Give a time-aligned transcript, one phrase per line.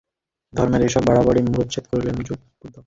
[0.53, 2.15] ধর্মের এইসব বাড়াবাড়ির মূলোচ্ছেদ করলেন
[2.17, 2.29] বুদ্ধ।